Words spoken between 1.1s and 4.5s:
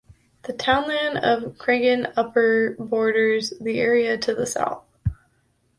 of Creggan Upper borders the area to the